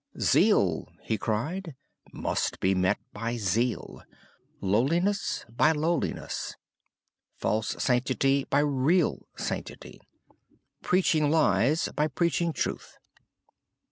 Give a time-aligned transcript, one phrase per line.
[0.19, 1.75] 'Zeal,' he cried,
[2.11, 4.01] 'must be met by zeal,
[4.59, 6.55] lowliness by lowliness,
[7.37, 10.01] false sanctity by real sanctity,
[10.81, 12.97] preaching lies by preaching truth.'